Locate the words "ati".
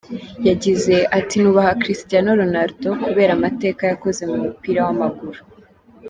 1.17-1.35